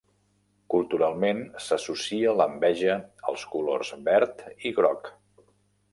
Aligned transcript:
Culturalment 0.73 1.43
s'associa 1.65 2.33
l'enveja 2.39 2.95
als 3.33 3.47
colors 3.57 3.95
verd 4.11 4.45
i 4.71 4.77
groc. 4.81 5.17